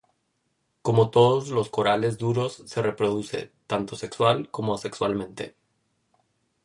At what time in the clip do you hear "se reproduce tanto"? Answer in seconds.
2.65-3.95